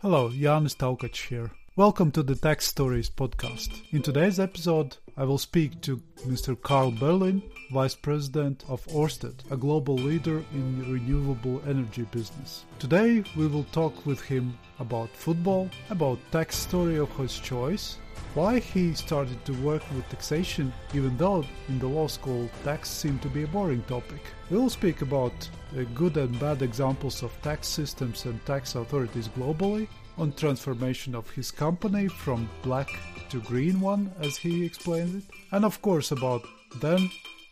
[0.00, 1.50] Hello, Jānis Taukač here.
[1.74, 3.82] Welcome to the Tax Stories podcast.
[3.90, 6.54] In today's episode, I will speak to Mr.
[6.62, 12.64] Karl Berlin, Vice President of Orsted, a global leader in renewable energy business.
[12.78, 17.98] Today, we will talk with him about football, about tax story of his choice,
[18.34, 23.22] why he started to work with taxation even though in the law school tax seemed
[23.22, 24.22] to be a boring topic.
[24.50, 25.32] We will speak about
[25.76, 29.88] uh, good and bad examples of tax systems and tax authorities globally,
[30.18, 32.90] on transformation of his company from black
[33.30, 36.42] to green one, as he explained it, and of course about
[36.80, 37.10] then,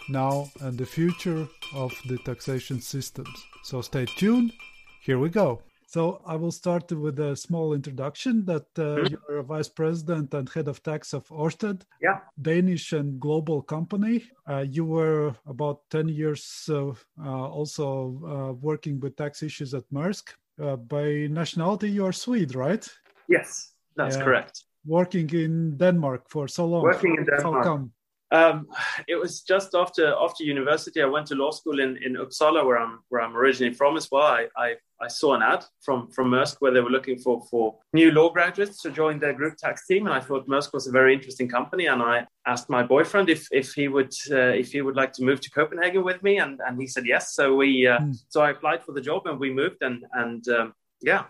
[0.09, 3.47] now, and the future of the taxation systems.
[3.63, 4.53] So stay tuned.
[5.03, 5.63] Here we go.
[5.97, 9.15] So I will start with a small introduction that uh, mm-hmm.
[9.31, 12.19] you're a vice president and head of tax of Orsted, yeah.
[12.43, 14.25] Danish and global company.
[14.47, 17.87] Uh, you were about 10 years uh, uh also
[18.29, 20.35] uh, working with tax issues at Maersk.
[20.63, 22.87] Uh, by nationality, you are Swede, right?
[23.27, 24.65] Yes, that's correct.
[24.85, 26.83] Working in Denmark for so long.
[26.83, 27.65] Working in Denmark.
[27.65, 27.93] How come?
[28.33, 28.67] Um,
[29.07, 31.01] it was just after after university.
[31.01, 34.09] I went to law school in, in Uppsala, where I'm where I'm originally from as
[34.11, 34.25] well.
[34.25, 37.79] I, I, I saw an ad from from Maersk where they were looking for for
[37.93, 40.93] new law graduates to join their group tax team, and I thought Maersk was a
[40.93, 41.87] very interesting company.
[41.87, 45.25] And I asked my boyfriend if if he would uh, if he would like to
[45.25, 47.35] move to Copenhagen with me, and and he said yes.
[47.35, 48.17] So we uh, mm.
[48.29, 51.25] so I applied for the job, and we moved, and and um, yeah,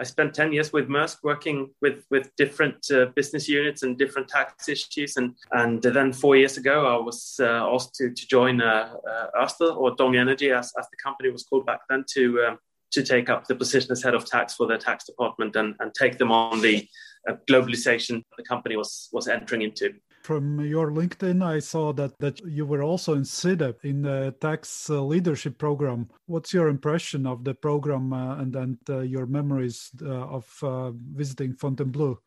[0.00, 4.28] I spent 10 years with Maersk working with, with different uh, business units and different
[4.28, 5.16] tax issues.
[5.16, 9.72] And, and then four years ago, I was uh, asked to, to join uh, uh,
[9.76, 12.58] or Dong Energy, as, as the company was called back then, to, um,
[12.90, 15.94] to take up the position as head of tax for their tax department and, and
[15.94, 16.88] take them on the
[17.28, 19.94] uh, globalization the company was, was entering into.
[20.24, 25.02] From your LinkedIn, I saw that, that you were also INSEAD in the tax uh,
[25.02, 26.08] leadership program.
[26.24, 30.92] What's your impression of the program uh, and, and uh, your memories uh, of uh,
[31.14, 32.18] visiting Fontainebleau?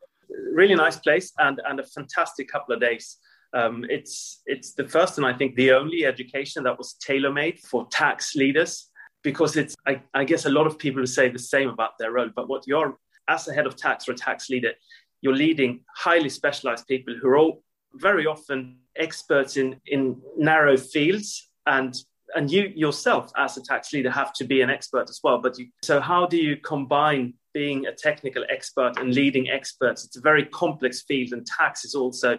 [0.52, 3.16] Really nice place and, and a fantastic couple of days.
[3.52, 7.58] Um, it's it's the first and I think the only education that was tailor made
[7.58, 8.90] for tax leaders
[9.24, 12.28] because it's I, I, guess a lot of people say the same about their role.
[12.36, 14.72] But what you're as a head of tax or a tax leader,
[15.22, 17.62] you're leading highly specialized people who are all
[17.94, 21.94] very often experts in, in narrow fields and
[22.34, 25.58] and you yourself as a tax leader have to be an expert as well but
[25.58, 30.04] you, so how do you combine being a technical expert and leading experts?
[30.04, 32.38] It's a very complex field and tax is also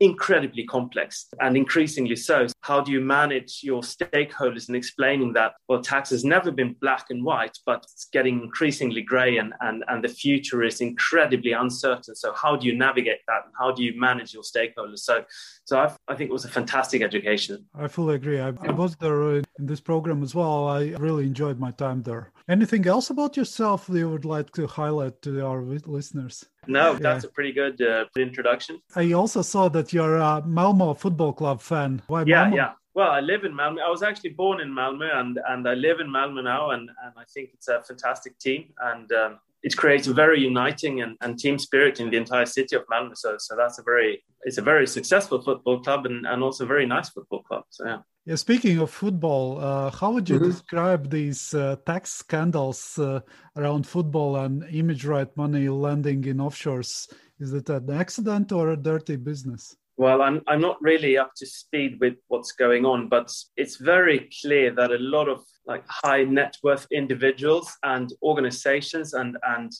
[0.00, 2.46] incredibly complex and increasingly so.
[2.60, 7.06] How do you manage your stakeholders in explaining that, well, tax has never been black
[7.10, 12.14] and white, but it's getting increasingly gray and, and, and the future is incredibly uncertain.
[12.14, 15.00] So, how do you navigate that and how do you manage your stakeholders?
[15.00, 15.24] So,
[15.64, 17.66] so i i think it was a fantastic education.
[17.74, 18.40] I fully agree.
[18.40, 19.22] I, I was there
[19.58, 20.68] in this program as well.
[20.68, 22.32] I really enjoyed my time there.
[22.48, 26.44] Anything else about yourself you would like to highlight to our listeners?
[26.66, 26.98] No, yeah.
[26.98, 28.80] that's a pretty good uh, introduction.
[28.94, 32.02] I also saw that you're a Malmo Football Club fan.
[32.06, 32.56] Why yeah, Malmo?
[32.56, 32.72] yeah.
[32.94, 33.80] Well, I live in Malmö.
[33.80, 37.12] I was actually born in Malmö, and and I live in Malmö now, and and
[37.16, 41.38] I think it's a fantastic team, and um, it creates a very uniting and, and
[41.38, 43.16] team spirit in the entire city of Malmö.
[43.16, 46.72] So so that's a very it's a very successful football club and and also a
[46.74, 47.64] very nice football club.
[47.70, 48.00] So yeah.
[48.26, 50.50] Yeah, speaking of football, uh, how would you mm-hmm.
[50.50, 53.20] describe these uh, tax scandals uh,
[53.54, 57.12] around football and image right money landing in offshores?
[57.38, 59.76] Is it an accident or a dirty business?
[59.96, 64.30] Well, I'm, I'm not really up to speed with what's going on, but it's very
[64.40, 69.72] clear that a lot of like high net worth individuals and organizations and, and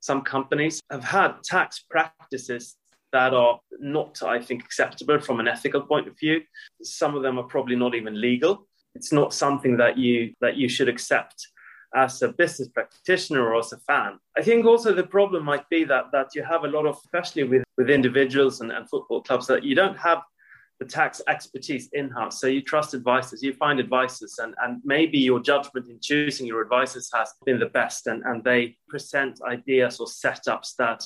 [0.00, 2.76] some companies have had tax practices
[3.12, 6.42] that are not, I think, acceptable from an ethical point of view.
[6.82, 8.66] Some of them are probably not even legal.
[8.94, 11.48] It's not something that you that you should accept
[11.94, 14.18] as a business practitioner or as a fan.
[14.36, 17.44] I think also the problem might be that that you have a lot of, especially
[17.44, 20.22] with, with individuals and, and football clubs, that you don't have
[20.78, 22.40] the tax expertise in-house.
[22.40, 26.60] So you trust advisors, you find advisors, and, and maybe your judgment in choosing your
[26.60, 31.02] advisors has been the best, and, and they present ideas or setups that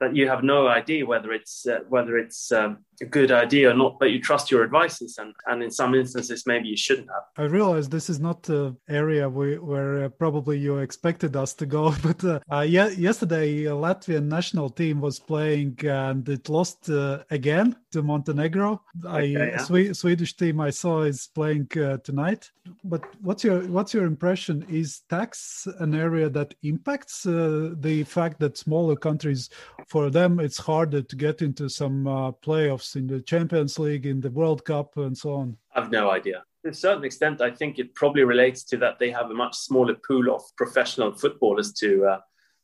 [0.00, 3.74] that you have no idea whether it's uh, whether it's um, a good idea or
[3.74, 7.24] not, but you trust your advisors, and and in some instances maybe you shouldn't have.
[7.36, 11.66] I realize this is not the area where, where uh, probably you expected us to
[11.66, 17.22] go, but uh, uh, yeah, yesterday Latvian national team was playing and it lost uh,
[17.30, 18.82] again to Montenegro.
[19.04, 19.56] Okay, I, yeah.
[19.58, 22.50] Swe- Swedish team I saw is playing uh, tonight.
[22.84, 24.64] But what's your what's your impression?
[24.68, 29.50] Is tax an area that impacts the fact that smaller countries,
[29.88, 32.04] for them, it's harder to get into some
[32.44, 35.56] playoffs in the Champions League, in the World Cup, and so on?
[35.74, 36.44] I've no idea.
[36.64, 39.56] To a certain extent, I think it probably relates to that they have a much
[39.56, 42.18] smaller pool of professional footballers to uh,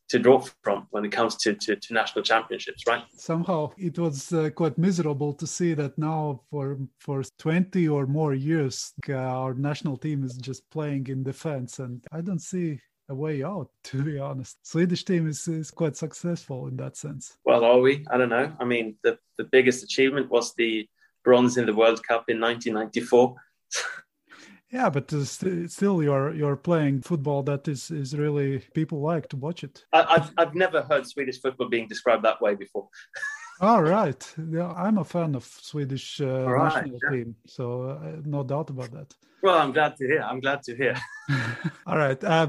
[0.09, 3.03] to draw from when it comes to, to, to national championships, right?
[3.17, 8.35] Somehow it was uh, quite miserable to see that now for for 20 or more
[8.35, 13.15] years uh, our national team is just playing in defense and I don't see a
[13.15, 14.59] way out to be honest.
[14.67, 17.39] Swedish team is, is quite successful in that sense.
[17.45, 18.07] Well are we?
[18.11, 18.53] I don't know.
[18.61, 20.89] I mean the, the biggest achievement was the
[21.25, 23.35] bronze in the world cup in 1994
[24.71, 29.29] yeah but uh, st- still you're you're playing football that is is really people like
[29.29, 29.85] to watch it.
[29.93, 32.89] I, have I've never heard swedish football being described that way before
[33.61, 37.11] all right yeah i'm a fan of swedish uh, right, national yeah.
[37.11, 40.23] team so uh, no doubt about that well, I'm glad to hear.
[40.23, 40.97] I'm glad to hear.
[41.87, 42.23] All right.
[42.25, 42.49] Uh,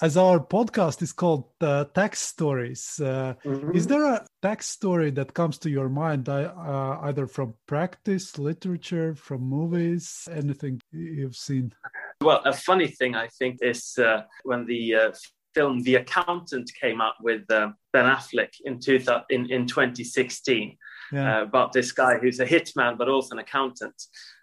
[0.00, 3.76] as our podcast is called uh, Tax Stories, uh, mm-hmm.
[3.76, 9.16] is there a tax story that comes to your mind, uh, either from practice, literature,
[9.16, 11.72] from movies, anything you've seen?
[12.20, 15.12] Well, a funny thing I think is uh, when the uh,
[15.56, 20.76] film The Accountant came out with um, Ben Affleck in, two th- in, in 2016
[21.12, 21.38] yeah.
[21.38, 23.94] Uh, about this guy who's a hitman but also an accountant.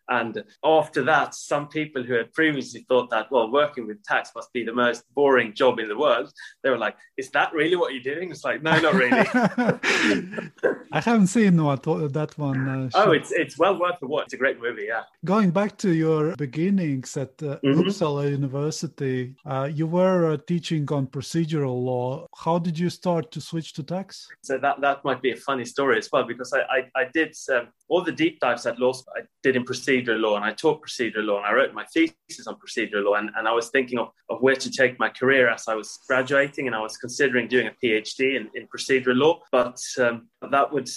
[0.09, 4.51] And after that, some people who had previously thought that, well, working with tax must
[4.51, 7.93] be the most boring job in the world, they were like, is that really what
[7.93, 8.31] you're doing?
[8.31, 9.11] It's like, no, not really.
[10.91, 12.67] I haven't seen what, that one.
[12.67, 14.25] Uh, oh, it's it's well worth the watch.
[14.25, 15.03] It's a great movie, yeah.
[15.23, 17.81] Going back to your beginnings at uh, mm-hmm.
[17.81, 22.27] Uppsala University, uh, you were uh, teaching on procedural law.
[22.35, 24.27] How did you start to switch to tax?
[24.41, 27.35] So that, that might be a funny story as well, because I, I, I did
[27.53, 30.45] um, all the deep dives at law school, I did in procedural procedural law and
[30.45, 33.53] I taught procedural law and I wrote my thesis on procedural law and, and I
[33.53, 36.81] was thinking of, of where to take my career as I was graduating and I
[36.81, 40.89] was considering doing a PhD in, in procedural law, but um, that would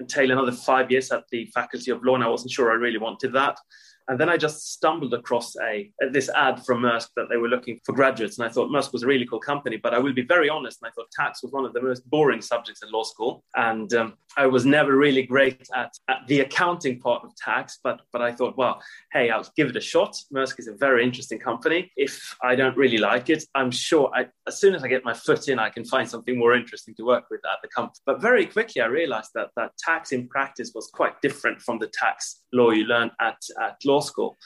[0.00, 2.98] entail another five years at the Faculty of Law and I wasn't sure I really
[2.98, 3.58] wanted that.
[4.10, 7.78] And then I just stumbled across a this ad from Maersk that they were looking
[7.84, 9.76] for graduates, and I thought Maersk was a really cool company.
[9.76, 12.10] But I will be very honest, and I thought tax was one of the most
[12.10, 16.40] boring subjects in law school, and um, I was never really great at, at, the
[16.40, 17.78] accounting part of tax.
[17.84, 20.16] But but I thought, well, hey, I'll give it a shot.
[20.34, 21.92] Maersk is a very interesting company.
[21.96, 25.14] If I don't really like it, I'm sure I, as soon as I get my
[25.14, 28.00] foot in, I can find something more interesting to work with at the company.
[28.06, 31.92] But very quickly, I realized that that tax in practice was quite different from the
[31.92, 34.36] tax law you learn at at law school.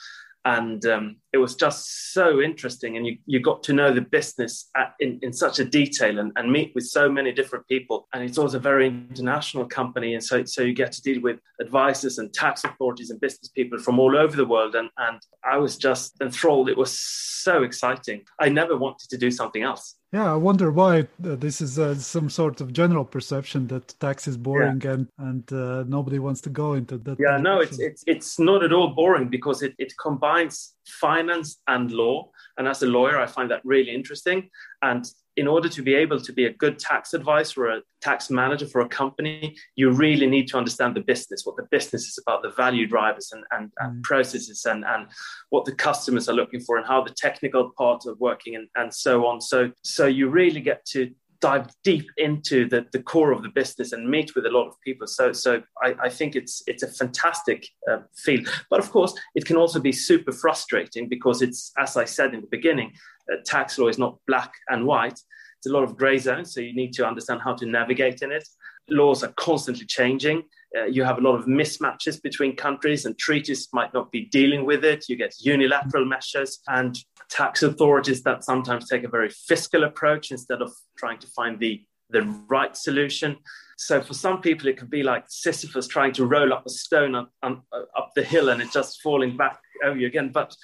[0.45, 2.97] And um, it was just so interesting.
[2.97, 6.31] And you, you got to know the business at, in, in such a detail and,
[6.35, 8.07] and meet with so many different people.
[8.13, 10.13] And it's also a very international company.
[10.13, 13.79] And so, so you get to deal with advisors and tax authorities and business people
[13.79, 14.75] from all over the world.
[14.75, 16.69] And, and I was just enthralled.
[16.69, 18.21] It was so exciting.
[18.39, 19.95] I never wanted to do something else.
[20.15, 24.29] Yeah, I wonder why uh, this is uh, some sort of general perception that tax
[24.29, 24.93] is boring yeah.
[24.93, 27.17] and and uh, nobody wants to go into that.
[27.19, 31.91] Yeah, no, it's it's it's not at all boring because it it combines finance and
[31.91, 34.49] law, and as a lawyer, I find that really interesting.
[34.81, 35.03] And
[35.37, 38.65] in order to be able to be a good tax advisor or a tax manager
[38.67, 42.41] for a company, you really need to understand the business, what the business is about,
[42.41, 44.03] the value drivers and, and, and mm.
[44.03, 45.07] processes, and, and
[45.49, 48.93] what the customers are looking for, and how the technical part of working and, and
[48.93, 49.41] so on.
[49.41, 51.11] So, so you really get to
[51.45, 54.73] dive deep into the, the core of the business and meet with a lot of
[54.87, 55.07] people.
[55.07, 55.51] So, so
[55.85, 57.59] I, I think it's it's a fantastic
[57.89, 58.45] uh, field.
[58.71, 62.41] But of course, it can also be super frustrating because it's, as I said in
[62.41, 62.89] the beginning,
[63.31, 65.19] uh, tax law is not black and white.
[65.57, 68.31] It's a lot of gray zones, so you need to understand how to navigate in
[68.31, 68.47] it.
[68.89, 70.37] Laws are constantly changing.
[70.77, 74.65] Uh, you have a lot of mismatches between countries, and treaties might not be dealing
[74.69, 75.05] with it.
[75.09, 76.93] You get unilateral measures and
[77.29, 81.83] tax authorities that sometimes take a very fiscal approach instead of trying to find the
[82.11, 83.37] the right solution.
[83.77, 87.15] So for some people, it could be like Sisyphus trying to roll up a stone
[87.15, 87.63] up, up,
[87.97, 90.31] up the hill and it just falling back over you again.
[90.31, 90.55] But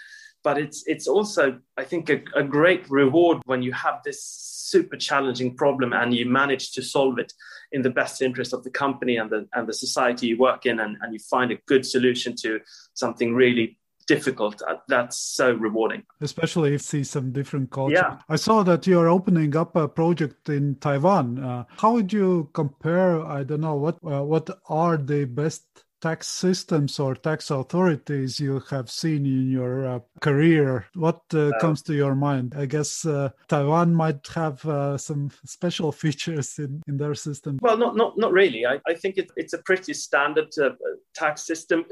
[0.44, 4.98] but it's it's also I think a, a, great reward when you have this super
[4.98, 7.32] challenging problem and you manage to solve it
[7.72, 10.80] in the best interest of the company and the and the society you work in
[10.80, 12.60] and, and you find a good solution to
[12.94, 14.62] something really difficult.
[14.68, 16.04] Uh, that's so rewarding.
[16.22, 17.96] Especially if you see some different culture.
[17.96, 18.20] Yeah.
[18.30, 21.40] i saw that you're opening up a project in taiwan.
[21.40, 25.64] Uh, how would you compare i don't know what uh, what are the best
[26.02, 30.88] tax systems or tax authorities you have seen in your uh, career?
[30.96, 32.56] What uh, uh, comes to your mind?
[32.58, 37.60] I guess uh, Taiwan might have uh, some special features in, in their system.
[37.62, 38.66] Well, not not not really.
[38.66, 40.72] I, I think it, it's a pretty standard uh,
[41.16, 41.86] tax system,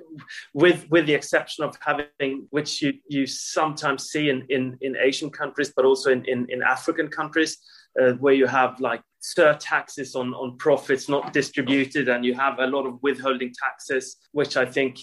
[0.54, 5.30] with with the exception of having which you you sometimes see in in, in Asian
[5.30, 7.58] countries, but also in in, in African countries.
[8.24, 12.86] where you have like surtaxes on, on profits not distributed, and you have a lot
[12.86, 15.00] of withholding taxes, which I think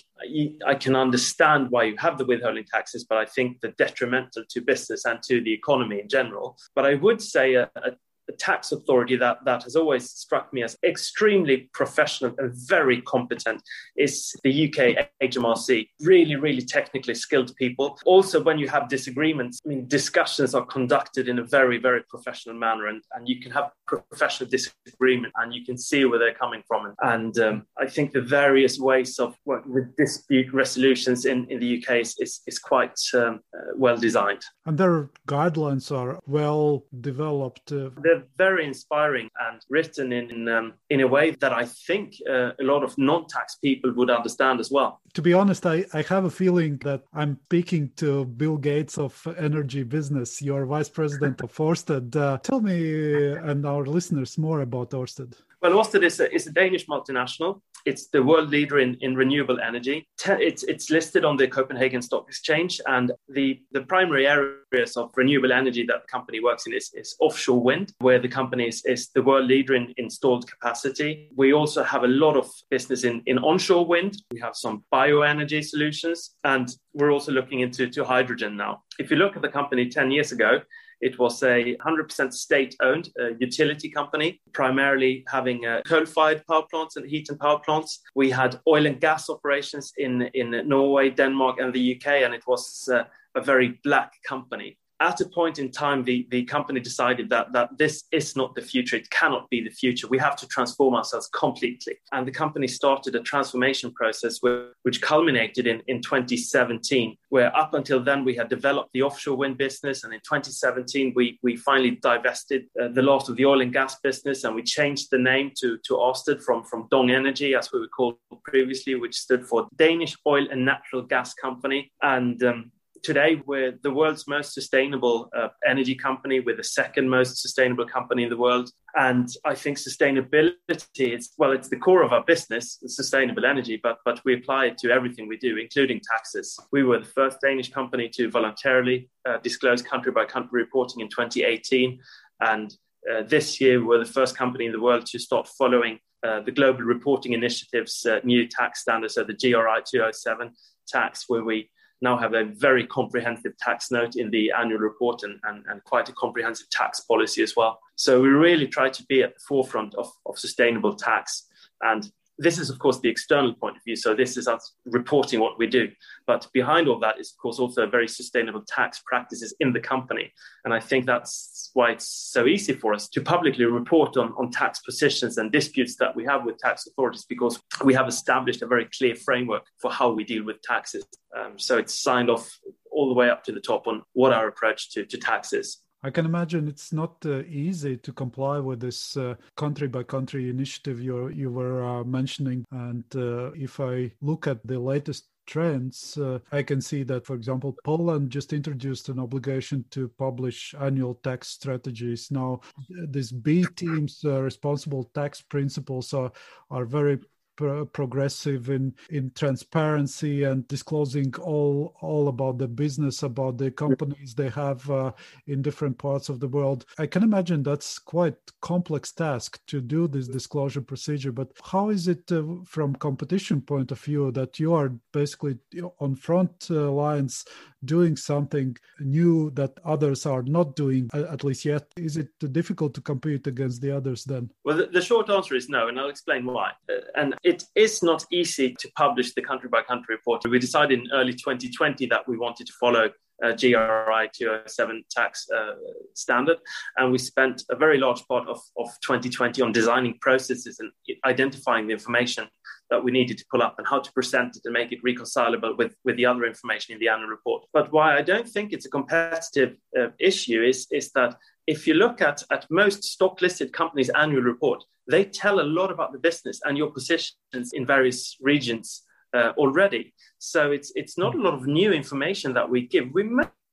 [0.67, 4.61] I can understand why you have the withholding taxes, but I think they're detrimental to
[4.61, 6.57] business and to the economy in general.
[6.75, 7.91] But I would say a, a
[8.33, 13.63] tax authority that, that has always struck me as extremely professional and very competent
[13.97, 15.89] is the UK HMRC.
[16.01, 17.99] Really, really technically skilled people.
[18.05, 22.57] Also, when you have disagreements, I mean, discussions are conducted in a very, very professional
[22.57, 26.63] manner, and, and you can have professional disagreement and you can see where they're coming
[26.67, 26.95] from.
[27.03, 31.79] And um, I think the various ways of working with dispute resolutions in, in the
[31.79, 34.43] UK is, is, is quite um, uh, well designed.
[34.65, 37.73] And their guidelines are well developed.
[37.73, 37.91] Uh...
[38.03, 42.65] They're very inspiring and written in um, in a way that I think uh, a
[42.65, 45.01] lot of non-tax people would understand as well.
[45.15, 49.27] To be honest, I, I have a feeling that I'm speaking to Bill Gates of
[49.39, 50.43] energy business.
[50.43, 52.15] You're vice president of Orsted.
[52.15, 55.33] Uh, tell me and our listeners more about Orsted.
[55.63, 57.61] Well, Orsted is a, is a Danish multinational.
[57.87, 60.07] It's the world leader in, in renewable energy.
[60.27, 65.53] It's, it's listed on the Copenhagen Stock Exchange, and the, the primary areas of renewable
[65.53, 69.09] energy that the company works in is, is offshore wind, where the company is, is
[69.15, 71.31] the world leader in installed capacity.
[71.37, 74.21] We also have a lot of business in, in onshore wind.
[74.33, 78.83] We have some bioenergy solutions, and we're also looking into to hydrogen now.
[78.99, 80.61] If you look at the company 10 years ago,
[81.01, 86.65] it was a 100% state owned uh, utility company, primarily having uh, coal fired power
[86.71, 88.01] plants and heat and power plants.
[88.15, 92.45] We had oil and gas operations in, in Norway, Denmark, and the UK, and it
[92.47, 97.29] was uh, a very black company at a point in time, the, the company decided
[97.31, 98.97] that, that this is not the future.
[98.97, 100.07] It cannot be the future.
[100.09, 101.97] We have to transform ourselves completely.
[102.13, 104.39] And the company started a transformation process
[104.83, 109.59] which culminated in, in 2017, where up until then we had developed the offshore wind
[109.59, 110.05] business.
[110.05, 113.99] And in 2017, we, we finally divested uh, the last of the oil and gas
[114.01, 117.81] business and we changed the name to, to Orsted from, from Dong Energy, as we
[117.81, 121.93] were called previously, which stood for Danish Oil and Natural Gas Company.
[122.03, 122.73] And um,
[123.07, 126.41] today we're the world's most sustainable uh, energy company.
[126.41, 128.69] We're the second most sustainable company in the world.
[128.97, 133.99] And i think sustainability is well it's the core of our business sustainable energy but
[134.07, 136.59] but we apply it to everything we do including taxes.
[136.73, 138.99] We were the first danish company to voluntarily
[139.29, 142.01] uh, disclose country by country reporting in 2018
[142.41, 142.69] and
[143.11, 146.57] uh, this year we're the first company in the world to start following uh, the
[146.59, 150.53] global reporting initiative's uh, new tax standards so the gri 207
[150.89, 151.71] tax where we
[152.03, 156.09] now have a very comprehensive tax note in the annual report and, and, and quite
[156.09, 157.79] a comprehensive tax policy as well.
[157.97, 161.47] So we really try to be at the forefront of, of sustainable tax.
[161.83, 163.97] And this is, of course, the external point of view.
[163.97, 165.91] So this is us reporting what we do.
[166.27, 170.33] But behind all that is, of course, also very sustainable tax practices in the company.
[170.65, 174.51] And I think that's why it's so easy for us to publicly report on, on
[174.51, 178.67] tax positions and disputes that we have with tax authorities because we have established a
[178.67, 181.07] very clear framework for how we deal with taxes.
[181.37, 182.51] Um, so it's signed off
[182.91, 185.83] all the way up to the top on what our approach to, to tax is.
[186.03, 190.51] I can imagine it's not uh, easy to comply with this uh, country by country
[190.51, 192.65] initiative you you were uh, mentioning.
[192.71, 197.35] And uh, if I look at the latest trends, uh, I can see that, for
[197.35, 202.31] example, Poland just introduced an obligation to publish annual tax strategies.
[202.31, 202.61] Now,
[203.09, 206.33] these B teams, uh, responsible tax principles are,
[206.71, 207.21] are very
[207.57, 214.35] pro- progressive in in transparency and disclosing all all about the business about the companies
[214.35, 215.13] they have uh,
[215.47, 216.85] in different parts of the world.
[216.99, 222.09] I can imagine that's quite complex task to do this disclosure procedure but how is
[222.09, 225.59] it uh, from competition point of view that you are basically
[226.01, 227.45] on front uh, lines
[227.85, 231.87] doing something new that others are not doing at least yet?
[231.97, 234.51] Is it difficult to compete against the others then?
[234.65, 236.73] Well the, the short answer is no and i'll explain why.
[236.89, 240.43] Uh, and it is not easy to publish the country by country report.
[240.51, 243.09] We decided in early 2020 that we wanted to follow
[243.45, 245.73] uh, GRI 207 tax uh,
[246.15, 246.59] standard.
[246.97, 250.91] And we spent a very large part of, of 2020 on designing processes and
[251.25, 252.49] identifying the information
[252.91, 255.75] that we needed to pull up and how to present it and make it reconcilable
[255.77, 257.65] with, with the other information in the annual report.
[257.73, 261.95] But why I don't think it's a competitive uh, issue is, is that if you
[261.95, 266.19] look at, at most stock listed companies' annual report, they tell a lot about the
[266.19, 269.03] business and your positions in various regions
[269.37, 270.15] uh, already.
[270.39, 273.07] So it's it's not a lot of new information that we give.
[273.13, 273.23] We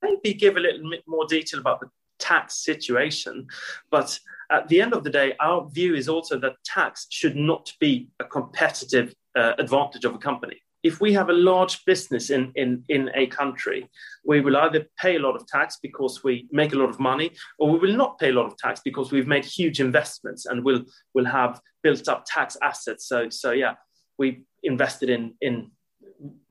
[0.02, 1.90] maybe give a little bit more detail about the
[2.20, 3.48] tax situation,
[3.92, 4.20] but
[4.52, 8.10] at the end of the day, our view is also that tax should not be
[8.20, 10.58] a competitive uh, advantage of a company.
[10.84, 13.90] If we have a large business in, in, in a country,
[14.26, 17.32] we will either pay a lot of tax because we make a lot of money,
[17.58, 20.64] or we will not pay a lot of tax because we've made huge investments and
[20.64, 20.82] will
[21.14, 23.08] will have built up tax assets.
[23.08, 23.76] So so yeah,
[24.18, 25.72] we invested in in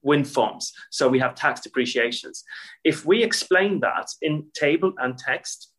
[0.03, 2.45] wind farms, so we have tax depreciations.
[2.85, 5.73] If we explain that in table and text,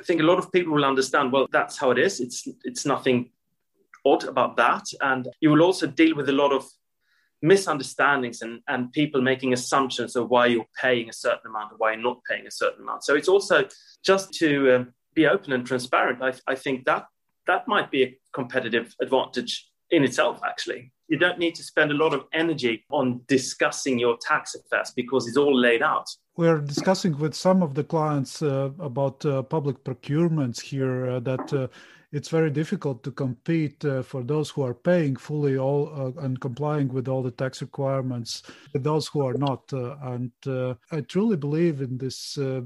[0.00, 1.32] I think a lot of people will understand.
[1.32, 2.20] Well, that's how it is.
[2.20, 3.30] It's it's nothing
[4.04, 6.64] odd about that, and you will also deal with a lot of
[7.42, 11.92] misunderstandings and, and people making assumptions of why you're paying a certain amount or why
[11.92, 13.04] you're not paying a certain amount.
[13.04, 13.66] So it's also
[14.04, 16.22] just to um, be open and transparent.
[16.22, 17.06] I, I think that
[17.48, 20.92] that might be a competitive advantage in itself, actually.
[21.12, 25.28] You don't need to spend a lot of energy on discussing your tax affairs because
[25.28, 26.08] it's all laid out.
[26.38, 31.52] We're discussing with some of the clients uh, about uh, public procurements here uh, that
[31.52, 31.66] uh,
[32.12, 36.40] it's very difficult to compete uh, for those who are paying fully all uh, and
[36.40, 38.42] complying with all the tax requirements
[38.72, 42.60] with those who are not uh, and uh, i truly believe in this uh,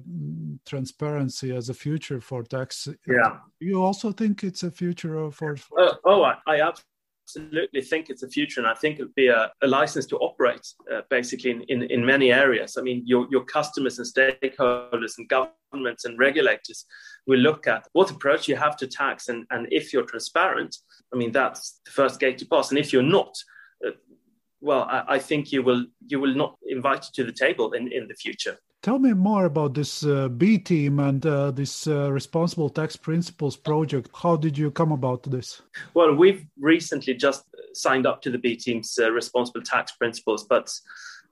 [0.67, 5.81] transparency as a future for tax yeah you also think it's a future for, for...
[5.81, 6.96] Uh, oh i, I absolutely
[7.83, 11.02] think it's a future, and I think it'll be a, a license to operate uh,
[11.11, 12.76] basically in, in, in, many areas.
[12.76, 16.87] I mean, your, your customers and stakeholders and governments and regulators
[17.26, 20.76] will look at what approach you have to tax, and, and if you're transparent,
[21.12, 22.71] I mean, that's the first gate to pass.
[22.71, 23.37] And if you're not,
[24.61, 28.09] well, I, I, think you will you will not invite to the table in, in
[28.09, 28.59] the future.
[28.83, 33.57] Tell me more about this uh, B team and uh, this uh, Responsible Tax Principles
[33.57, 34.11] project.
[34.15, 35.63] How did you come about this?
[35.95, 37.45] Well, we've recently just
[37.75, 40.73] signed up to the B team's uh, Responsible Tax Principles, but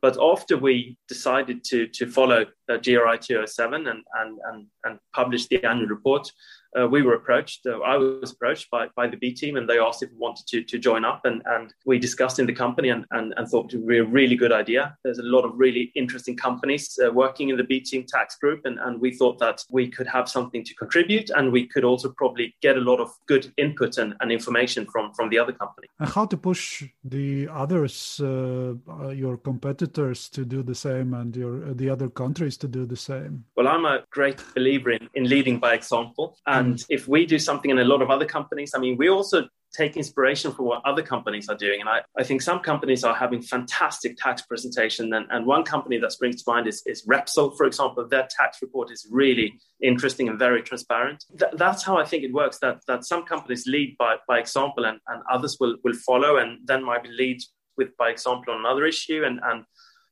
[0.03, 5.47] but after we decided to to follow uh, GRI 207 and, and and and publish
[5.49, 6.31] the annual report,
[6.79, 7.67] uh, we were approached.
[7.67, 10.47] Uh, I was approached by, by the B team, and they asked if we wanted
[10.49, 11.25] to, to join up.
[11.25, 14.05] And, and we discussed in the company and, and, and thought it would be a
[14.05, 14.97] really good idea.
[15.05, 18.63] There's a lot of really interesting companies uh, working in the B team tax group,
[18.65, 22.13] and, and we thought that we could have something to contribute, and we could also
[22.17, 25.87] probably get a lot of good input and, and information from, from the other company.
[26.01, 31.37] And how to push the others, uh, uh, your competitors, to do the same, and
[31.37, 33.45] your the other countries to do the same?
[33.57, 36.37] Well, I'm a great believer in, in leading by example.
[36.47, 39.09] And and if we do something in a lot of other companies, I mean, we
[39.09, 41.81] also take inspiration from what other companies are doing.
[41.81, 45.13] And I, I think some companies are having fantastic tax presentation.
[45.13, 48.07] And, and one company that springs to mind is, is Repsol, for example.
[48.07, 51.25] Their tax report is really interesting and very transparent.
[51.39, 54.85] Th- that's how I think it works, that, that some companies lead by, by example
[54.85, 57.41] and, and others will, will follow and then maybe lead
[57.77, 59.25] with by example on another issue.
[59.25, 59.65] And, and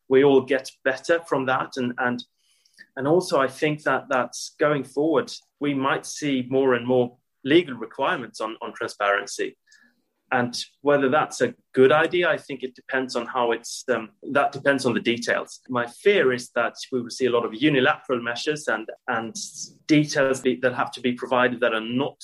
[0.09, 1.71] we all get better from that.
[1.77, 2.23] And, and
[2.97, 7.75] and also, I think that that's going forward, we might see more and more legal
[7.75, 9.57] requirements on, on transparency.
[10.31, 14.51] And whether that's a good idea, I think it depends on how it's, um, that
[14.51, 15.61] depends on the details.
[15.69, 19.37] My fear is that we will see a lot of unilateral measures and, and
[19.87, 22.17] details that have to be provided that are not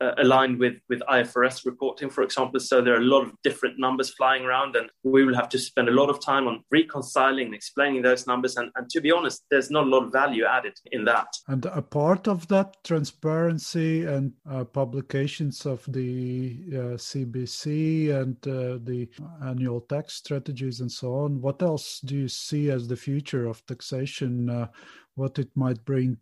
[0.00, 2.60] uh, aligned with with IFRS reporting, for example.
[2.60, 5.58] So there are a lot of different numbers flying around, and we will have to
[5.58, 8.56] spend a lot of time on reconciling and explaining those numbers.
[8.56, 11.28] And, and to be honest, there's not a lot of value added in that.
[11.48, 18.78] And a part of that transparency and uh, publications of the uh, CBC and uh,
[18.82, 19.08] the
[19.44, 21.40] annual tax strategies and so on.
[21.40, 24.48] What else do you see as the future of taxation?
[24.50, 24.68] Uh,
[25.14, 26.16] what it might bring?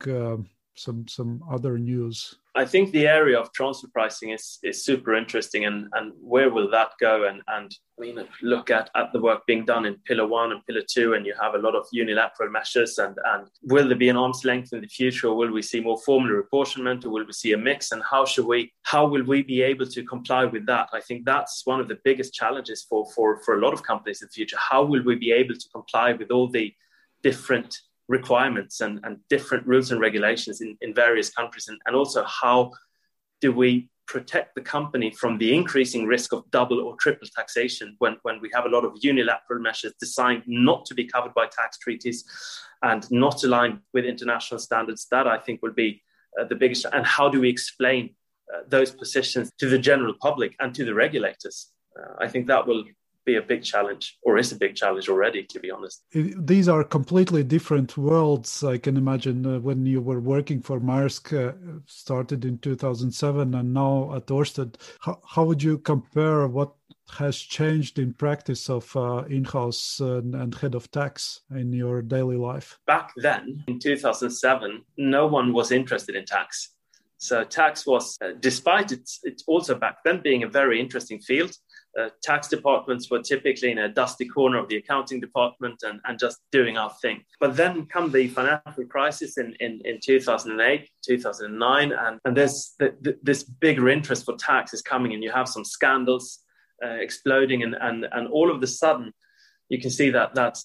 [0.79, 2.37] Some some other news?
[2.55, 6.71] I think the area of transfer pricing is is super interesting, and and where will
[6.71, 7.25] that go?
[7.29, 10.65] And and I mean, look at at the work being done in Pillar One and
[10.67, 12.99] Pillar Two, and you have a lot of unilateral measures.
[12.99, 15.81] And and will there be an arm's length in the future, or will we see
[15.81, 17.91] more formulary apportionment, or will we see a mix?
[17.93, 20.89] And how should we how will we be able to comply with that?
[20.93, 24.23] I think that's one of the biggest challenges for for for a lot of companies
[24.23, 24.59] in the future.
[24.71, 26.73] How will we be able to comply with all the
[27.23, 32.25] different requirements and, and different rules and regulations in, in various countries and, and also
[32.25, 32.73] how
[33.41, 38.17] do we protect the company from the increasing risk of double or triple taxation when,
[38.23, 41.79] when we have a lot of unilateral measures designed not to be covered by tax
[41.79, 42.25] treaties
[42.83, 45.07] and not aligned with international standards?
[45.11, 46.03] That i think will be
[46.41, 48.15] uh, the biggest and how do we explain
[48.53, 51.71] uh, those positions to the general public and to the regulators?
[51.99, 52.85] Uh, i think that will
[53.29, 55.97] be a big challenge or is a big challenge already to be honest.
[56.53, 58.51] These are completely different worlds.
[58.75, 61.53] I can imagine uh, when you were working for maersk uh,
[61.87, 64.71] started in 2007 and now at orsted
[65.05, 66.73] how, how would you compare what
[67.23, 72.37] has changed in practice of uh, in-house and, and, head of tax in your daily
[72.51, 72.79] life?
[72.87, 76.49] Back then in 2007 no one was interested in tax.
[77.19, 81.53] So tax was uh, despite it, it also back then being a very interesting field
[81.99, 86.19] uh, tax departments were typically in a dusty corner of the accounting department and, and
[86.19, 87.23] just doing our thing.
[87.41, 92.95] But then come the financial crisis in, in, in 2008, 2009, and, and there's the,
[93.01, 96.41] the, this bigger interest for tax is coming, and you have some scandals
[96.85, 99.13] uh, exploding, and, and, and all of a sudden,
[99.69, 100.59] you can see that that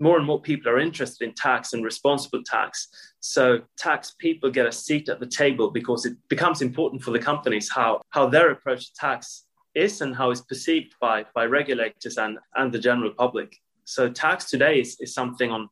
[0.00, 2.88] more and more people are interested in tax and responsible tax.
[3.20, 7.18] So tax people get a seat at the table because it becomes important for the
[7.18, 9.43] companies how, how their approach to tax
[9.74, 13.56] is and how it's perceived by, by regulators and, and the general public.
[13.84, 15.68] So tax today is, is something on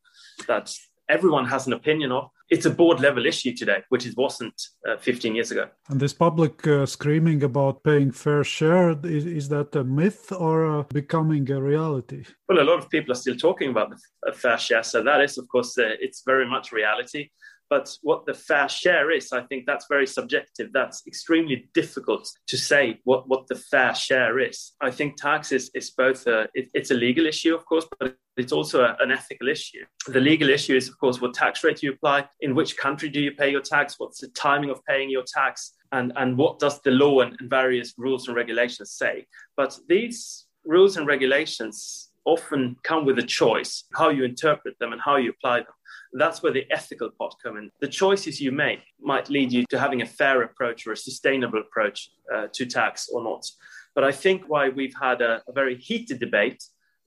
[0.46, 0.74] that
[1.08, 2.28] everyone has an opinion of.
[2.50, 5.68] It's a board level issue today, which it wasn't uh, 15 years ago.
[5.88, 10.80] And this public uh, screaming about paying fair share, is, is that a myth or
[10.80, 12.24] uh, becoming a reality?
[12.48, 14.82] Well, a lot of people are still talking about the fair share.
[14.82, 17.30] So that is, of course, uh, it's very much reality.
[17.70, 20.70] But what the fair share is, I think that's very subjective.
[20.72, 24.72] That's extremely difficult to say what, what the fair share is.
[24.80, 28.16] I think tax is, is both a, it, it's a legal issue, of course, but
[28.36, 29.84] it's also a, an ethical issue.
[30.06, 33.20] The legal issue is, of course, what tax rate you apply, in which country do
[33.20, 36.80] you pay your tax, what's the timing of paying your tax, and, and what does
[36.82, 39.26] the law and, and various rules and regulations say.
[39.56, 45.00] But these rules and regulations often come with a choice how you interpret them and
[45.00, 45.74] how you apply them.
[46.12, 47.70] That's where the ethical part come in.
[47.80, 51.60] The choices you make might lead you to having a fair approach or a sustainable
[51.60, 53.46] approach uh, to tax or not.
[53.94, 56.62] But I think why we've had a, a very heated debate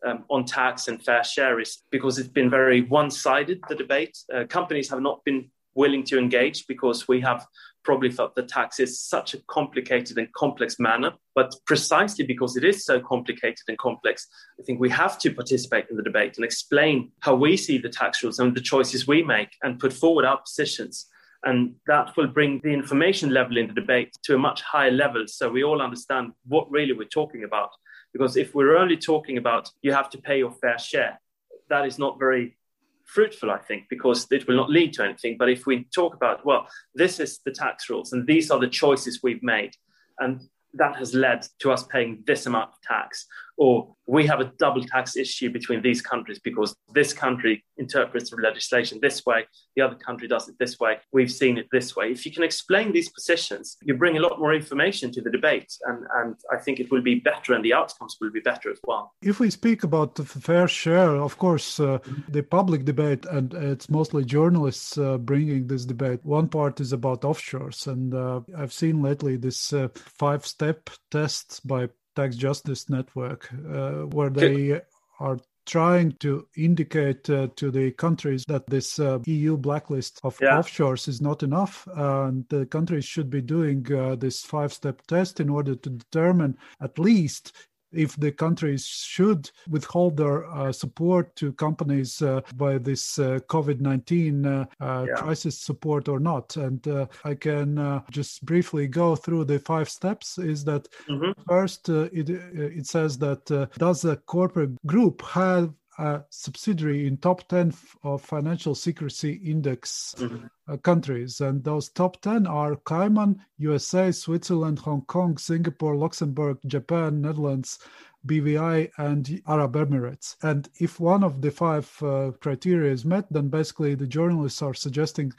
[0.05, 4.17] um, on tax and fair share is because it's been very one sided, the debate.
[4.33, 7.45] Uh, companies have not been willing to engage because we have
[7.83, 11.11] probably felt that tax is such a complicated and complex manner.
[11.35, 14.27] But precisely because it is so complicated and complex,
[14.59, 17.89] I think we have to participate in the debate and explain how we see the
[17.89, 21.05] tax rules and the choices we make and put forward our positions.
[21.43, 25.25] And that will bring the information level in the debate to a much higher level
[25.27, 27.69] so we all understand what really we're talking about.
[28.13, 31.21] Because if we're only talking about you have to pay your fair share,
[31.69, 32.57] that is not very
[33.05, 35.37] fruitful, I think, because it will not lead to anything.
[35.37, 38.67] But if we talk about, well, this is the tax rules and these are the
[38.67, 39.71] choices we've made,
[40.19, 40.41] and
[40.73, 43.25] that has led to us paying this amount of tax,
[43.57, 48.37] or we have a double tax issue between these countries because this country interprets the
[48.37, 52.11] legislation this way, the other country does it this way, we've seen it this way.
[52.11, 55.73] If you can explain these positions, you bring a lot more information to the debate,
[55.85, 58.79] and, and I think it will be better and the outcomes will be better as
[58.85, 59.13] well.
[59.21, 63.89] If we speak about the fair share, of course, uh, the public debate, and it's
[63.89, 66.19] mostly journalists uh, bringing this debate.
[66.23, 71.65] One part is about offshores, and uh, I've seen lately this uh, five step test
[71.65, 74.81] by Tax Justice Network, uh, where they
[75.19, 80.57] are trying to indicate uh, to the countries that this uh, EU blacklist of yeah.
[80.57, 85.49] offshores is not enough, and the countries should be doing uh, this five-step test in
[85.49, 87.51] order to determine at least
[87.95, 93.81] if the countries should withhold their uh, support to companies uh, by this uh, COVID
[93.81, 95.15] 19 uh, uh, yeah.
[95.15, 96.55] crisis support or not.
[96.57, 100.37] And uh, I can just briefly go through the five steps.
[100.37, 101.31] Is that mm-hmm.
[101.47, 103.45] first, it, it says that
[103.77, 110.45] does a corporate group have a subsidiary in top 10 of financial secrecy index mm-hmm.
[110.67, 117.21] uh, countries and those top 10 are cayman usa switzerland hong kong singapore luxembourg japan
[117.21, 117.79] netherlands
[118.25, 123.47] bvi and arab emirates and if one of the five uh, criteria is met then
[123.47, 125.31] basically the journalists are suggesting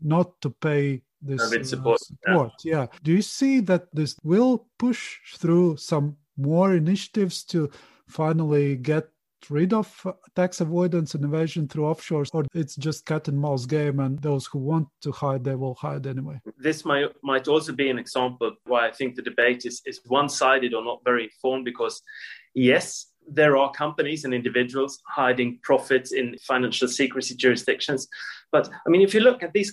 [0.00, 2.52] not to pay this uh, support, support.
[2.64, 2.80] Yeah.
[2.80, 7.70] yeah do you see that this will push through some more initiatives to
[8.08, 9.08] finally get
[9.50, 14.00] rid of tax avoidance and evasion through offshores, or it's just cat and mouse game,
[14.00, 16.40] and those who want to hide, they will hide anyway?
[16.58, 20.28] This might might also be an example why I think the debate is, is one
[20.28, 22.02] sided or not very informed, because
[22.54, 28.06] yes, there are companies and individuals hiding profits in financial secrecy jurisdictions.
[28.52, 29.72] But I mean, if you look at these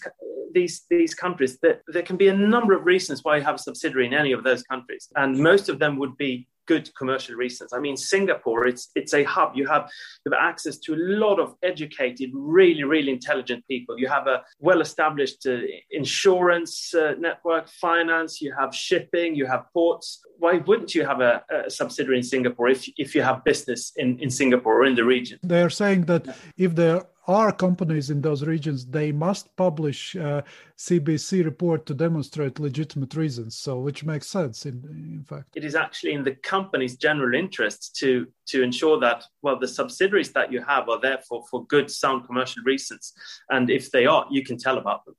[0.54, 3.60] these these countries, there, there can be a number of reasons why you have a
[3.60, 7.74] subsidiary in any of those countries, and most of them would be good commercial reasons.
[7.74, 9.52] I mean, Singapore, it's it's a hub.
[9.56, 9.90] You have
[10.24, 14.00] you have access to a lot of educated, really really intelligent people.
[14.00, 15.60] You have a well-established uh,
[15.92, 18.42] insurance uh, network, finance.
[18.42, 19.36] You have shipping.
[19.36, 20.22] You have ports.
[20.38, 24.20] Why wouldn't you have a, a, subsidiary in Singapore if if you have business in
[24.20, 25.40] in Singapore or in the region?
[25.44, 26.24] They are saying that
[26.58, 30.44] if there are companies in those regions, they must publish uh, a
[30.78, 33.56] CBC report to demonstrate legitimate reasons.
[33.56, 34.84] So, which makes sense in,
[35.18, 35.48] in fact.
[35.56, 40.32] It is actually in the company's general interest to to ensure that well the subsidiaries
[40.34, 43.14] that you have are there for, for good sound commercial reasons,
[43.50, 45.16] and if they are, you can tell about them.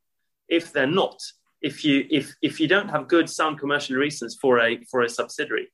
[0.49, 1.21] If they're not,
[1.61, 5.09] if you if if you don't have good sound commercial reasons for a for a
[5.09, 5.69] subsidiary,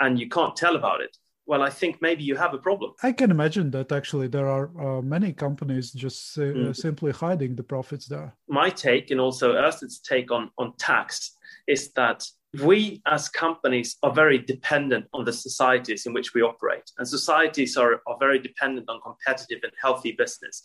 [0.00, 2.92] and you can't tell about it, well, I think maybe you have a problem.
[3.02, 6.76] I can imagine that actually there are uh, many companies just uh, mm.
[6.76, 8.34] simply hiding the profits there.
[8.48, 12.24] My take, and also Orsted's take on, on tax, is that
[12.62, 16.90] we as companies are very dependent on the societies in which we operate.
[16.98, 20.62] And societies are, are very dependent on competitive and healthy business.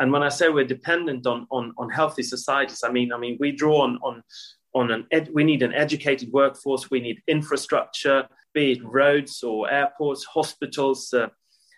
[0.00, 3.36] And when I say we're dependent on, on, on healthy societies, I mean, I mean,
[3.40, 4.22] we draw on, on,
[4.74, 9.70] on an ed, we need an educated workforce, we need infrastructure, be it roads or
[9.70, 11.28] airports, hospitals, uh,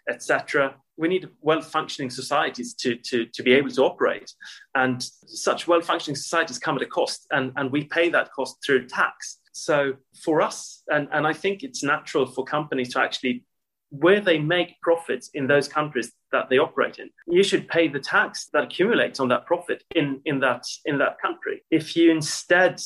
[0.08, 0.74] etc.
[0.96, 4.32] We need well functioning societies to, to, to be able to operate.
[4.74, 8.56] And such well functioning societies come at a cost, and, and we pay that cost
[8.64, 9.38] through tax.
[9.52, 13.44] So for us, and, and I think it's natural for companies to actually,
[13.90, 17.98] where they make profits in those countries that they operate in, you should pay the
[17.98, 21.62] tax that accumulates on that profit in, in, that, in that country.
[21.70, 22.80] If you instead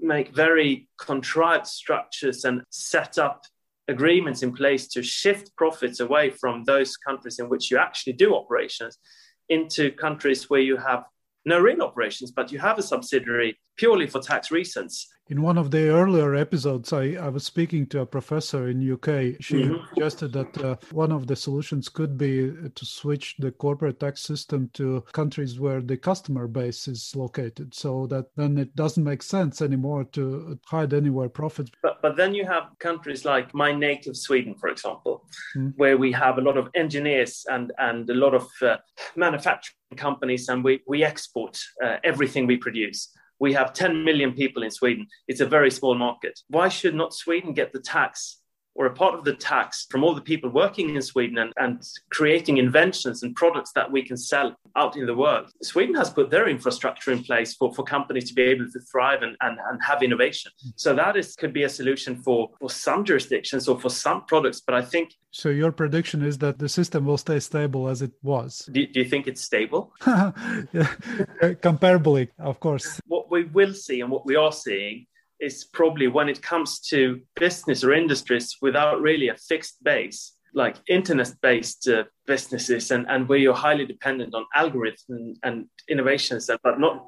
[0.00, 3.42] make very contrived structures and set up
[3.88, 8.34] agreements in place to shift profits away from those countries in which you actually do
[8.34, 8.98] operations
[9.48, 11.04] into countries where you have
[11.46, 15.06] no real operations, but you have a subsidiary purely for tax reasons.
[15.28, 19.36] In one of the earlier episodes, I, I was speaking to a professor in UK.
[19.40, 19.84] She mm-hmm.
[19.88, 24.70] suggested that uh, one of the solutions could be to switch the corporate tax system
[24.74, 29.60] to countries where the customer base is located, so that then it doesn't make sense
[29.60, 31.72] anymore to hide anywhere profits.
[31.82, 35.24] But but then you have countries like my native Sweden, for example,
[35.56, 35.70] mm-hmm.
[35.76, 38.76] where we have a lot of engineers and and a lot of uh,
[39.16, 44.62] manufacturing companies, and we we export uh, everything we produce we have 10 million people
[44.62, 45.06] in Sweden.
[45.28, 46.38] It's a very small market.
[46.48, 48.40] Why should not Sweden get the tax
[48.76, 51.82] or a part of the tax from all the people working in Sweden and, and
[52.10, 55.50] creating inventions and products that we can sell out in the world.
[55.62, 59.22] Sweden has put their infrastructure in place for, for companies to be able to thrive
[59.22, 60.52] and, and, and have innovation.
[60.76, 64.60] So that is could be a solution for, for some jurisdictions or for some products.
[64.60, 68.12] But I think so your prediction is that the system will stay stable as it
[68.22, 68.68] was.
[68.72, 69.92] Do, do you think it's stable?
[71.60, 73.00] Comparably, of course.
[73.06, 75.06] What we will see and what we are seeing
[75.40, 80.76] is probably when it comes to business or industries without really a fixed base, like
[80.88, 86.50] internet based uh, businesses, and, and where you're highly dependent on algorithms and, and innovations,
[86.62, 87.04] but not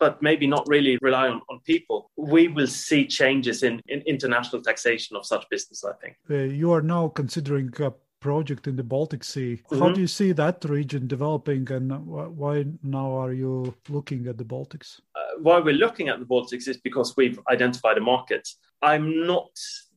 [0.00, 4.62] but maybe not really rely on, on people, we will see changes in, in international
[4.62, 6.16] taxation of such business, I think.
[6.28, 9.60] Uh, you are now considering a project in the Baltic Sea.
[9.70, 9.78] Mm-hmm.
[9.78, 14.44] How do you see that region developing and why now are you looking at the
[14.44, 15.00] Baltics?
[15.42, 18.48] why we're looking at the Baltics is because we've identified a market.
[18.82, 19.50] I'm not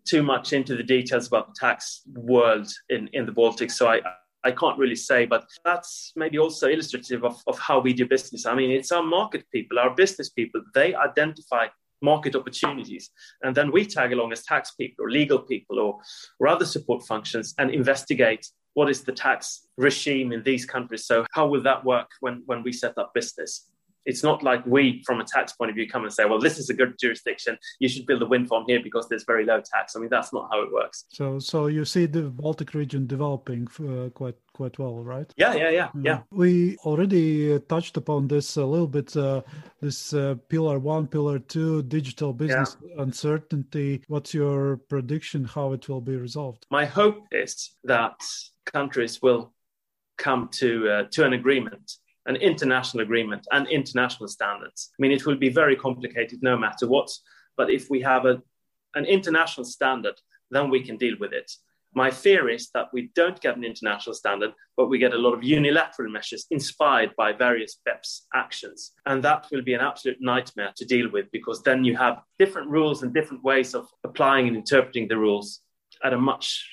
[0.06, 4.02] too much into the details about the tax world in, in the Baltics, so I,
[4.44, 8.46] I can't really say, but that's maybe also illustrative of, of how we do business.
[8.46, 11.68] I mean, it's our market people, our business people, they identify
[12.04, 13.10] market opportunities.
[13.42, 16.00] And then we tag along as tax people or legal people or,
[16.39, 21.06] or other support functions and investigate what is the tax regime in these countries.
[21.06, 23.70] So, how will that work when, when we set up business?
[24.06, 26.58] it's not like we, from a tax point of view, come and say, well, this
[26.58, 27.58] is a good jurisdiction.
[27.80, 29.96] You should build a wind farm here because there's very low tax.
[29.96, 31.06] I mean, that's not how it works.
[31.10, 35.32] So, so you see the Baltic region developing uh, quite quite well, right?
[35.36, 36.20] Yeah, yeah, yeah, yeah.
[36.32, 39.16] We already uh, touched upon this a little bit.
[39.16, 39.42] Uh,
[39.82, 43.02] this uh, pillar one, pillar two, digital business yeah.
[43.02, 44.04] uncertainty.
[44.08, 45.46] What's your prediction?
[45.46, 46.66] How it will be resolved?
[46.72, 48.20] My hope is that
[48.66, 49.54] countries will
[50.18, 54.92] come to uh, to an agreement an international agreement and international standards.
[54.98, 57.10] I mean, it will be very complicated no matter what,
[57.58, 58.42] but if we have a,
[58.96, 60.16] an international standard,
[60.50, 61.52] then we can deal with it.
[61.95, 65.34] My fear is that we don't get an international standard, but we get a lot
[65.34, 68.93] of unilateral measures inspired by various BEPS actions.
[69.06, 72.69] And that will be an absolute nightmare to deal with because then you have different
[72.69, 75.62] rules and different ways of applying and interpreting the rules
[76.03, 76.67] at a much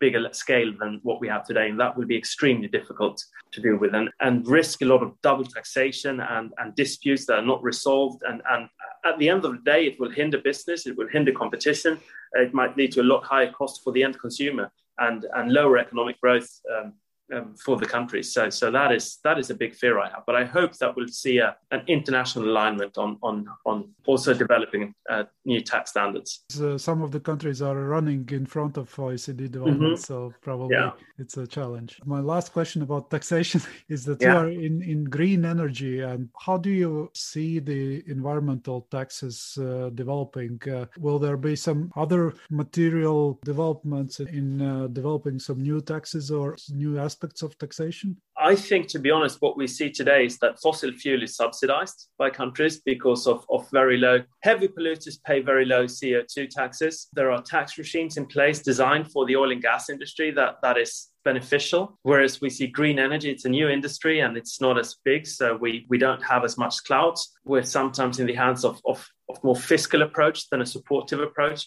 [0.00, 1.68] bigger scale than what we have today.
[1.68, 5.12] And that will be extremely difficult to deal with and, and risk a lot of
[5.22, 8.22] double taxation and, and disputes that are not resolved.
[8.28, 8.68] And, and
[9.04, 11.98] at the end of the day, it will hinder business, it will hinder competition,
[12.34, 15.78] it might lead to a lot higher cost for the end consumer and, and lower
[15.78, 16.48] economic growth.
[16.76, 16.94] Um,
[17.34, 18.22] um, for the country.
[18.22, 20.24] So, so that is that is a big fear I have.
[20.26, 24.94] But I hope that we'll see a, an international alignment on on on also developing
[25.10, 26.44] uh, new tax standards.
[26.50, 30.12] So some of the countries are running in front of OECD development, mm-hmm.
[30.12, 30.92] so probably yeah.
[31.18, 32.00] it's a challenge.
[32.04, 34.32] My last question about taxation is that yeah.
[34.32, 39.90] you are in in green energy, and how do you see the environmental taxes uh,
[39.94, 40.60] developing?
[40.66, 46.56] Uh, will there be some other material developments in uh, developing some new taxes or
[46.70, 47.17] new aspects?
[47.18, 48.16] Aspects of taxation?
[48.36, 52.08] I think, to be honest, what we see today is that fossil fuel is subsidized
[52.16, 57.08] by countries because of, of very low, heavy polluters pay very low CO2 taxes.
[57.12, 60.78] There are tax regimes in place designed for the oil and gas industry that, that
[60.78, 61.98] is beneficial.
[62.02, 65.26] Whereas we see green energy, it's a new industry and it's not as big.
[65.26, 67.18] So we, we don't have as much clout.
[67.44, 71.66] We're sometimes in the hands of, of, of more fiscal approach than a supportive approach.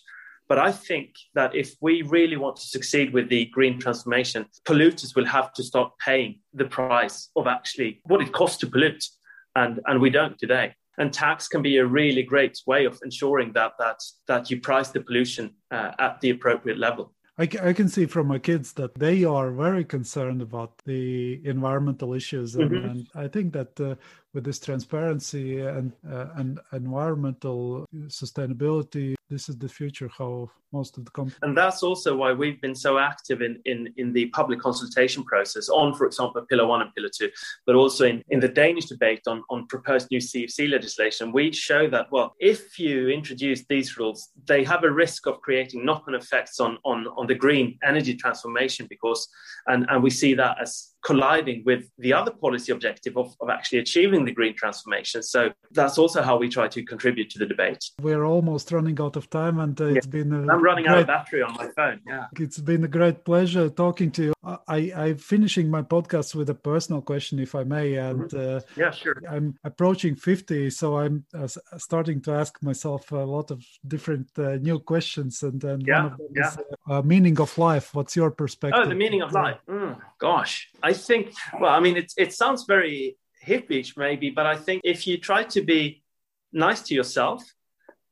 [0.51, 5.15] But I think that if we really want to succeed with the green transformation, polluters
[5.15, 9.05] will have to start paying the price of actually what it costs to pollute.
[9.55, 10.75] And, and we don't today.
[10.97, 14.89] And tax can be a really great way of ensuring that, that, that you price
[14.89, 17.13] the pollution uh, at the appropriate level.
[17.37, 22.13] I, I can see from my kids that they are very concerned about the environmental
[22.13, 22.89] issues, and, mm-hmm.
[22.89, 23.95] and I think that uh,
[24.33, 31.05] with this transparency and uh, and environmental sustainability, this is the future how most of
[31.05, 34.59] the companies and that's also why we've been so active in in in the public
[34.59, 37.29] consultation process on for example pillar one and pillar two
[37.65, 41.31] but also in in the danish debate on on proposed new cfc legislation.
[41.31, 45.85] We show that well if you introduce these rules they have a risk of creating
[45.85, 49.27] knock-on effects on on on the green energy transformation because
[49.67, 53.79] and and we see that as colliding with the other policy objective of, of actually
[53.79, 55.23] achieving the green transformation.
[55.23, 57.83] So that's also how we try to contribute to the debate.
[58.01, 60.49] We're almost running out of time, and uh, it's been.
[60.49, 61.99] i I'm running great, out of battery on my phone.
[62.07, 64.33] Yeah, it's been a great pleasure talking to you.
[64.43, 68.57] I, I'm finishing my podcast with a personal question, if I may, and mm-hmm.
[68.57, 69.21] uh, yeah, sure.
[69.29, 74.57] I'm approaching 50, so I'm uh, starting to ask myself a lot of different uh,
[74.57, 76.47] new questions, and then yeah, one of them yeah.
[76.47, 76.57] is
[76.89, 77.93] uh, meaning of life.
[77.95, 78.81] What's your perspective?
[78.83, 79.57] Oh, the meaning of life.
[79.67, 83.15] Mm, gosh, I I think, well, I mean, it, it sounds very
[83.47, 86.03] hippie maybe, but I think if you try to be
[86.51, 87.41] nice to yourself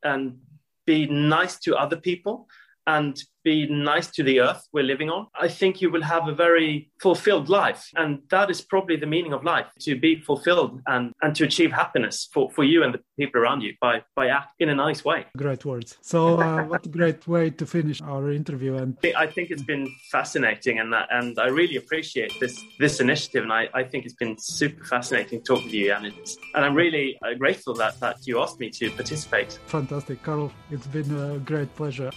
[0.01, 0.39] and
[0.85, 2.47] be nice to other people
[2.89, 6.33] and be nice to the earth we're living on, I think you will have a
[6.33, 7.83] very fulfilled life.
[7.95, 11.71] And that is probably the meaning of life to be fulfilled and, and to achieve
[11.71, 15.05] happiness for, for you and the people around you by, by act in a nice
[15.05, 15.25] way.
[15.37, 15.97] Great words.
[16.01, 18.75] So, uh, what a great way to finish our interview.
[18.75, 23.43] And I think it's been fascinating and, and I really appreciate this, this initiative.
[23.43, 25.93] And I, I think it's been super fascinating talking with you.
[25.93, 29.59] And, it's, and I'm really uh, grateful that, that you asked me to participate.
[29.67, 30.51] Fantastic, Karl.
[30.71, 32.11] It's been a great pleasure.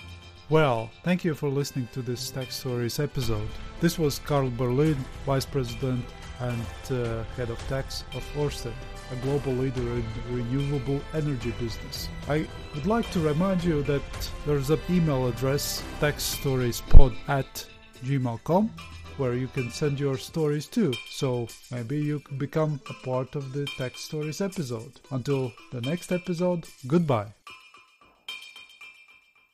[0.51, 3.49] Well, thank you for listening to this Tax Stories episode.
[3.81, 6.05] This was Karl Berlin, Vice President
[6.41, 8.75] and uh, Head of Tax of Orsted,
[9.13, 12.09] a global leader in renewable energy business.
[12.29, 14.03] I would like to remind you that
[14.45, 17.67] there's an email address, taxstoriespod at
[18.05, 18.71] gmail.com,
[19.17, 20.93] where you can send your stories too.
[21.09, 25.01] So maybe you can become a part of the Tax Stories episode.
[25.11, 27.33] Until the next episode, goodbye.